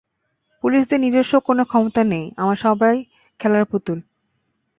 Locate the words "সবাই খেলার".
2.57-3.65